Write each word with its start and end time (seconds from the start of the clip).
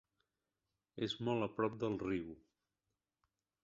És 1.09 1.15
molt 1.29 1.47
a 1.49 1.51
prop 1.59 1.79
del 1.85 2.01
riu. 2.09 2.35